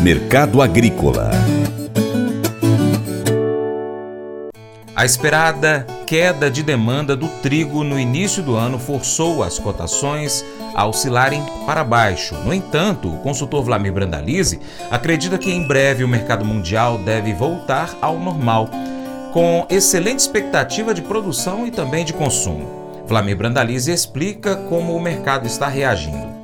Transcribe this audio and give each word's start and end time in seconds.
Mercado 0.00 0.62
Agrícola 0.62 1.30
A 4.98 5.04
esperada 5.04 5.86
queda 6.06 6.50
de 6.50 6.62
demanda 6.62 7.14
do 7.14 7.28
trigo 7.40 7.84
no 7.84 8.00
início 8.00 8.42
do 8.42 8.56
ano 8.56 8.78
forçou 8.78 9.44
as 9.44 9.58
cotações 9.58 10.44
a 10.74 10.86
oscilarem 10.86 11.44
para 11.66 11.84
baixo. 11.84 12.34
No 12.44 12.52
entanto, 12.52 13.08
o 13.08 13.18
consultor 13.18 13.62
Vlamir 13.62 13.92
Brandalize 13.92 14.58
acredita 14.90 15.38
que 15.38 15.52
em 15.52 15.66
breve 15.66 16.02
o 16.02 16.08
mercado 16.08 16.44
mundial 16.44 16.98
deve 16.98 17.32
voltar 17.32 17.96
ao 18.00 18.18
normal, 18.18 18.68
com 19.32 19.66
excelente 19.70 20.18
expectativa 20.18 20.92
de 20.92 21.02
produção 21.02 21.66
e 21.66 21.70
também 21.70 22.04
de 22.04 22.12
consumo. 22.12 23.04
Vlamir 23.06 23.36
Brandalize 23.36 23.90
explica 23.90 24.56
como 24.56 24.96
o 24.96 25.00
mercado 25.00 25.46
está 25.46 25.68
reagindo. 25.68 26.37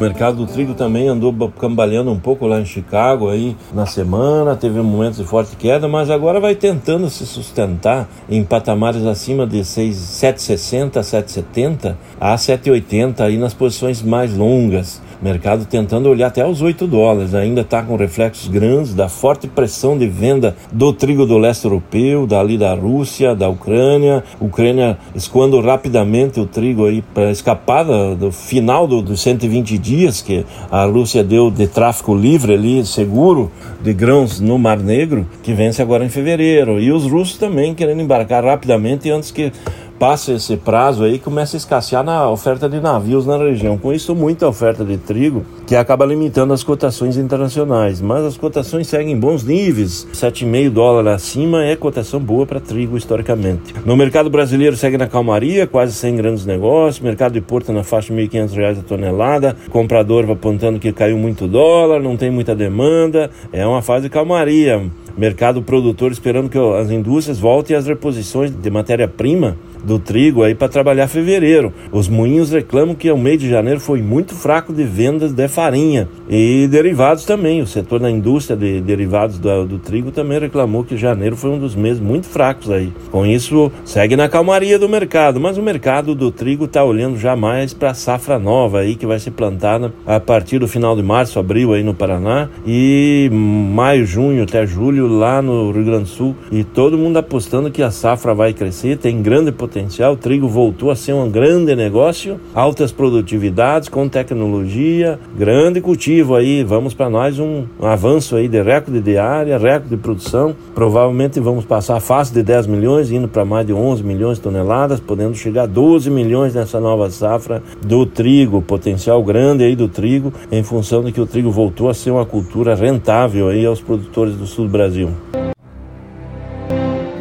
O 0.00 0.02
mercado 0.02 0.38
do 0.38 0.50
trigo 0.50 0.72
também 0.72 1.08
andou 1.08 1.30
cambaleando 1.50 2.10
um 2.10 2.18
pouco 2.18 2.46
lá 2.46 2.58
em 2.58 2.64
Chicago 2.64 3.28
aí 3.28 3.54
na 3.74 3.84
semana, 3.84 4.56
teve 4.56 4.80
momentos 4.80 5.18
de 5.18 5.26
forte 5.26 5.54
queda, 5.56 5.86
mas 5.86 6.08
agora 6.08 6.40
vai 6.40 6.54
tentando 6.54 7.10
se 7.10 7.26
sustentar 7.26 8.08
em 8.26 8.42
patamares 8.42 9.04
acima 9.04 9.46
de 9.46 9.62
6, 9.62 9.94
7,60, 9.94 11.00
7,70 11.00 11.96
a 12.18 12.34
7,80 12.34 13.20
aí 13.20 13.36
nas 13.36 13.52
posições 13.52 14.00
mais 14.00 14.34
longas 14.34 15.02
mercado 15.22 15.64
tentando 15.66 16.08
olhar 16.08 16.28
até 16.28 16.46
os 16.46 16.62
8 16.62 16.86
dólares. 16.86 17.34
Ainda 17.34 17.60
está 17.60 17.82
com 17.82 17.96
reflexos 17.96 18.48
grandes 18.48 18.94
da 18.94 19.08
forte 19.08 19.46
pressão 19.46 19.96
de 19.96 20.06
venda 20.06 20.56
do 20.72 20.92
trigo 20.92 21.26
do 21.26 21.38
leste 21.38 21.64
europeu, 21.64 22.26
dali 22.26 22.56
da 22.56 22.74
Rússia, 22.74 23.34
da 23.34 23.48
Ucrânia. 23.48 24.24
Ucrânia 24.40 24.98
escoando 25.14 25.60
rapidamente 25.60 26.40
o 26.40 26.46
trigo 26.46 26.86
aí 26.86 27.02
para 27.02 27.30
escapar 27.30 27.84
do, 27.84 28.32
final 28.32 28.86
do, 28.86 29.02
dos 29.02 29.20
120 29.20 29.78
dias 29.78 30.22
que 30.22 30.44
a 30.70 30.84
Rússia 30.84 31.22
deu 31.22 31.50
de 31.50 31.66
tráfico 31.66 32.14
livre 32.14 32.54
ali, 32.54 32.84
seguro, 32.84 33.50
de 33.82 33.92
grãos 33.92 34.40
no 34.40 34.58
Mar 34.58 34.78
Negro, 34.78 35.26
que 35.42 35.52
vence 35.52 35.80
agora 35.80 36.04
em 36.04 36.08
fevereiro. 36.08 36.80
E 36.80 36.92
os 36.92 37.04
russos 37.04 37.38
também 37.38 37.74
querendo 37.74 38.00
embarcar 38.00 38.44
rapidamente 38.44 39.10
antes 39.10 39.30
que 39.30 39.52
passa 40.00 40.32
esse 40.32 40.56
prazo 40.56 41.04
aí, 41.04 41.18
começa 41.18 41.54
a 41.54 41.58
escassear 41.58 42.02
na 42.02 42.26
oferta 42.30 42.66
de 42.70 42.80
navios 42.80 43.26
na 43.26 43.36
região. 43.36 43.76
Com 43.76 43.92
isso, 43.92 44.14
muita 44.14 44.48
oferta 44.48 44.82
de 44.82 44.96
trigo, 44.96 45.44
que 45.66 45.76
acaba 45.76 46.06
limitando 46.06 46.54
as 46.54 46.62
cotações 46.64 47.18
internacionais. 47.18 48.00
Mas 48.00 48.24
as 48.24 48.36
cotações 48.38 48.86
seguem 48.86 49.20
bons 49.20 49.44
níveis. 49.44 50.08
7,5 50.14 50.70
dólares 50.70 51.12
acima 51.12 51.66
é 51.66 51.76
cotação 51.76 52.18
boa 52.18 52.46
para 52.46 52.58
trigo 52.58 52.96
historicamente. 52.96 53.74
No 53.84 53.94
mercado 53.94 54.30
brasileiro 54.30 54.74
segue 54.74 54.96
na 54.96 55.06
calmaria, 55.06 55.66
quase 55.66 55.92
sem 55.92 56.16
grandes 56.16 56.46
negócios. 56.46 57.04
Mercado 57.04 57.34
de 57.34 57.42
Porto 57.42 57.70
na 57.70 57.84
faixa 57.84 58.14
de 58.14 58.18
R$ 58.18 58.26
1.500 58.26 58.78
a 58.78 58.82
tonelada. 58.82 59.54
Comprador 59.68 60.28
apontando 60.30 60.78
que 60.78 60.94
caiu 60.94 61.18
muito 61.18 61.46
dólar, 61.46 62.00
não 62.00 62.16
tem 62.16 62.30
muita 62.30 62.54
demanda. 62.54 63.30
É 63.52 63.66
uma 63.66 63.82
fase 63.82 64.04
de 64.04 64.08
calmaria. 64.08 64.82
Mercado 65.16 65.62
produtor 65.62 66.12
esperando 66.12 66.48
que 66.48 66.58
as 66.58 66.90
indústrias 66.90 67.38
voltem 67.38 67.76
às 67.76 67.86
reposições 67.86 68.50
de 68.50 68.70
matéria-prima 68.70 69.56
do 69.84 69.98
trigo 69.98 70.42
aí 70.42 70.54
para 70.54 70.68
trabalhar 70.68 71.08
fevereiro. 71.08 71.72
Os 71.92 72.08
moinhos 72.08 72.50
reclamam 72.50 72.94
que 72.94 73.10
o 73.10 73.18
mês 73.18 73.40
de 73.40 73.48
janeiro 73.48 73.80
foi 73.80 74.02
muito 74.02 74.34
fraco 74.34 74.72
de 74.72 74.84
vendas 74.84 75.32
de 75.32 75.48
farinha 75.48 76.08
e 76.28 76.68
derivados 76.68 77.24
também. 77.24 77.62
O 77.62 77.66
setor 77.66 78.00
da 78.00 78.10
indústria 78.10 78.56
de 78.56 78.80
derivados 78.80 79.38
do, 79.38 79.66
do 79.66 79.78
trigo 79.78 80.10
também 80.10 80.38
reclamou 80.38 80.84
que 80.84 80.96
janeiro 80.96 81.36
foi 81.36 81.50
um 81.50 81.58
dos 81.58 81.74
meses 81.74 82.00
muito 82.00 82.26
fracos 82.26 82.70
aí. 82.70 82.92
Com 83.10 83.26
isso, 83.26 83.70
segue 83.84 84.16
na 84.16 84.28
calmaria 84.28 84.78
do 84.78 84.88
mercado, 84.88 85.40
mas 85.40 85.58
o 85.58 85.62
mercado 85.62 86.14
do 86.14 86.30
trigo 86.30 86.64
está 86.64 86.84
olhando 86.84 87.18
já 87.18 87.34
mais 87.34 87.72
para 87.74 87.90
a 87.90 87.94
safra 87.94 88.38
nova 88.38 88.80
aí 88.80 88.94
que 88.94 89.06
vai 89.06 89.18
ser 89.18 89.30
plantada 89.32 89.92
a 90.06 90.20
partir 90.20 90.58
do 90.58 90.68
final 90.68 90.94
de 90.94 91.02
março, 91.02 91.38
abril 91.38 91.72
aí 91.72 91.82
no 91.82 91.94
Paraná 91.94 92.48
e 92.66 93.28
maio, 93.32 94.04
junho 94.04 94.42
até 94.42 94.66
julho 94.66 94.99
lá 95.06 95.40
no 95.40 95.70
Rio 95.70 95.84
Grande 95.84 96.04
do 96.04 96.08
Sul 96.08 96.36
e 96.50 96.64
todo 96.64 96.98
mundo 96.98 97.18
apostando 97.18 97.70
que 97.70 97.82
a 97.82 97.90
safra 97.90 98.34
vai 98.34 98.52
crescer, 98.52 98.98
tem 98.98 99.22
grande 99.22 99.52
potencial. 99.52 100.14
O 100.14 100.16
trigo 100.16 100.48
voltou 100.48 100.90
a 100.90 100.96
ser 100.96 101.12
um 101.12 101.30
grande 101.30 101.74
negócio, 101.74 102.40
altas 102.54 102.92
produtividades 102.92 103.88
com 103.88 104.08
tecnologia, 104.08 105.18
grande 105.36 105.80
cultivo 105.80 106.34
aí. 106.34 106.64
Vamos 106.64 106.94
para 106.94 107.10
nós 107.10 107.38
um, 107.38 107.64
um, 107.80 107.86
avanço 107.86 108.36
aí 108.36 108.48
de 108.48 108.60
recorde 108.62 109.00
de 109.00 109.16
área, 109.16 109.58
recorde 109.58 109.90
de 109.90 109.96
produção. 109.96 110.54
Provavelmente 110.74 111.40
vamos 111.40 111.64
passar 111.64 112.00
fase 112.00 112.32
de 112.32 112.42
10 112.42 112.66
milhões, 112.66 113.10
indo 113.10 113.28
para 113.28 113.44
mais 113.44 113.66
de 113.66 113.72
11 113.72 114.02
milhões 114.02 114.38
de 114.38 114.42
toneladas, 114.42 115.00
podendo 115.00 115.34
chegar 115.34 115.64
a 115.64 115.66
12 115.66 116.10
milhões 116.10 116.54
nessa 116.54 116.80
nova 116.80 117.10
safra 117.10 117.62
do 117.84 118.06
trigo. 118.06 118.62
Potencial 118.62 119.22
grande 119.22 119.64
aí 119.64 119.76
do 119.76 119.88
trigo, 119.88 120.32
em 120.50 120.62
função 120.62 121.02
de 121.02 121.12
que 121.12 121.20
o 121.20 121.26
trigo 121.26 121.50
voltou 121.50 121.88
a 121.88 121.94
ser 121.94 122.10
uma 122.10 122.26
cultura 122.26 122.74
rentável 122.74 123.48
aí 123.48 123.64
aos 123.64 123.80
produtores 123.80 124.34
do 124.34 124.46
sul 124.46 124.66
do 124.66 124.70
Brasil. 124.70 124.89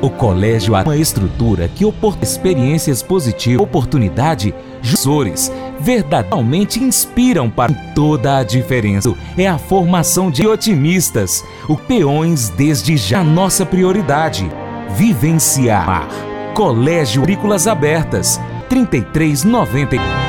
O 0.01 0.09
colégio 0.09 0.75
é 0.75 0.81
uma 0.81 0.95
estrutura 0.97 1.67
que 1.67 1.83
oportuna 1.83 2.23
experiências 2.23 3.03
positivas, 3.03 3.61
oportunidade, 3.61 4.53
professores 4.81 5.51
verdadeiramente 5.79 6.83
inspiram 6.83 7.49
para 7.49 7.73
toda 7.95 8.37
a 8.37 8.43
diferença. 8.43 9.13
É 9.37 9.47
a 9.47 9.57
formação 9.57 10.29
de 10.29 10.45
otimistas, 10.45 11.43
o 11.67 11.75
peões 11.75 12.49
desde 12.49 12.97
já 12.97 13.23
nossa 13.23 13.65
prioridade. 13.65 14.49
Vivenciar. 14.95 16.07
Colégio 16.53 17.21
Agrícolas 17.21 17.67
Abertas, 17.67 18.39
3390. 18.67 20.28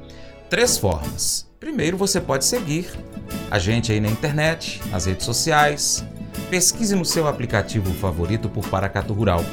Três 0.51 0.77
formas. 0.77 1.49
Primeiro, 1.61 1.95
você 1.95 2.19
pode 2.19 2.43
seguir 2.43 2.89
a 3.49 3.57
gente 3.57 3.89
aí 3.89 4.01
na 4.01 4.09
internet, 4.09 4.81
nas 4.91 5.05
redes 5.05 5.25
sociais. 5.25 6.03
Pesquise 6.49 6.93
no 6.93 7.05
seu 7.05 7.25
aplicativo 7.25 7.93
favorito 7.93 8.49
por 8.49 8.67
Paracatu 8.67 9.13
Rural. 9.13 9.45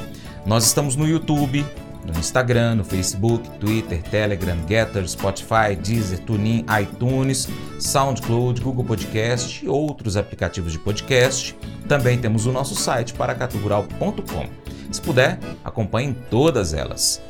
Nós 0.45 0.65
estamos 0.65 0.97
no 0.97 1.07
YouTube, 1.07 1.65
no 2.05 2.19
Instagram, 2.19 2.75
no 2.75 2.83
Facebook, 2.83 3.49
Twitter, 3.61 4.03
Telegram, 4.03 4.57
Getter, 4.67 5.07
Spotify, 5.07 5.73
Deezer, 5.81 6.19
TuneIn, 6.19 6.65
iTunes, 6.81 7.47
SoundCloud, 7.79 8.59
Google 8.59 8.83
Podcast 8.83 9.63
e 9.63 9.69
outros 9.69 10.17
aplicativos 10.17 10.73
de 10.73 10.79
podcast. 10.79 11.57
Também 11.87 12.17
temos 12.17 12.45
o 12.45 12.51
nosso 12.51 12.75
site 12.75 13.13
paracaturural.com. 13.13 14.49
Se 14.91 15.01
puder, 15.01 15.39
acompanhe 15.63 16.13
todas 16.29 16.73
elas. 16.73 17.21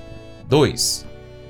2. 0.48 1.08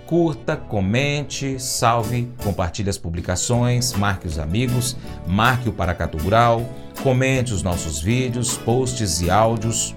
Curta, 0.10 0.58
comente, 0.58 1.60
salve, 1.60 2.34
compartilhe 2.44 2.90
as 2.90 2.98
publicações, 2.98 3.94
marque 3.94 4.26
os 4.26 4.40
amigos, 4.40 4.98
marque 5.28 5.70
o 5.70 5.72
Paracatu 5.72 6.18
Rural, 6.18 6.68
comente 7.04 7.54
os 7.54 7.62
nossos 7.62 8.02
vídeos, 8.02 8.58
posts 8.58 9.22
e 9.22 9.30
áudios. 9.30 9.94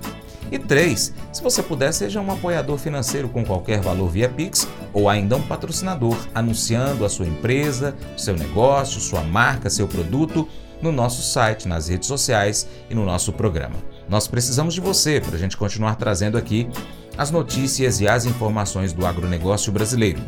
E 0.50 0.58
3. 0.58 1.14
Se 1.32 1.42
você 1.42 1.62
puder, 1.62 1.94
seja 1.94 2.20
um 2.20 2.30
apoiador 2.30 2.76
financeiro 2.76 3.26
com 3.26 3.42
qualquer 3.42 3.80
valor 3.80 4.10
via 4.10 4.28
Pix 4.28 4.68
ou 4.92 5.08
ainda 5.08 5.34
um 5.34 5.42
patrocinador, 5.46 6.18
anunciando 6.34 7.06
a 7.06 7.08
sua 7.08 7.26
empresa, 7.26 7.96
seu 8.14 8.36
negócio, 8.36 9.00
sua 9.00 9.22
marca, 9.22 9.70
seu 9.70 9.88
produto 9.88 10.46
no 10.82 10.92
nosso 10.92 11.22
site, 11.22 11.66
nas 11.66 11.88
redes 11.88 12.06
sociais 12.06 12.68
e 12.90 12.94
no 12.94 13.06
nosso 13.06 13.32
programa. 13.32 13.76
Nós 14.10 14.28
precisamos 14.28 14.74
de 14.74 14.80
você 14.82 15.22
para 15.22 15.36
a 15.36 15.38
gente 15.38 15.56
continuar 15.56 15.96
trazendo 15.96 16.36
aqui 16.36 16.68
as 17.16 17.30
notícias 17.30 18.00
e 18.00 18.08
as 18.08 18.24
informações 18.24 18.92
do 18.92 19.06
agronegócio 19.06 19.72
brasileiro. 19.72 20.20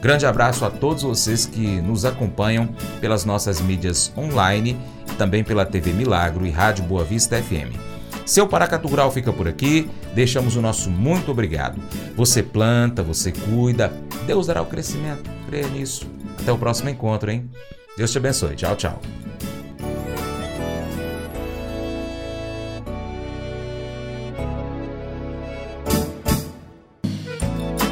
Grande 0.00 0.26
abraço 0.26 0.64
a 0.64 0.70
todos 0.70 1.02
vocês 1.02 1.46
que 1.46 1.80
nos 1.80 2.04
acompanham 2.04 2.68
pelas 3.00 3.24
nossas 3.24 3.60
mídias 3.60 4.12
online 4.16 4.76
e 5.10 5.14
também 5.14 5.42
pela 5.42 5.64
TV 5.64 5.92
Milagro 5.92 6.46
e 6.46 6.50
Rádio 6.50 6.84
Boa 6.84 7.04
Vista 7.04 7.40
FM. 7.40 7.74
Seu 8.26 8.46
Paracatu 8.48 8.88
Rural 8.88 9.10
fica 9.10 9.32
por 9.32 9.46
aqui, 9.46 9.88
deixamos 10.14 10.56
o 10.56 10.62
nosso 10.62 10.90
muito 10.90 11.30
obrigado. 11.30 11.80
Você 12.16 12.42
planta, 12.42 13.02
você 13.02 13.32
cuida, 13.32 13.92
Deus 14.26 14.46
dará 14.46 14.62
o 14.62 14.66
crescimento, 14.66 15.30
creia 15.46 15.68
nisso. 15.68 16.06
Até 16.40 16.50
o 16.50 16.58
próximo 16.58 16.88
encontro, 16.88 17.30
hein? 17.30 17.48
Deus 17.96 18.10
te 18.10 18.18
abençoe. 18.18 18.56
Tchau, 18.56 18.76
tchau. 18.76 19.23